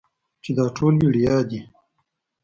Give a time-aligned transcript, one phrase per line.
[0.43, 1.59] چې دا ټول وړيا دي.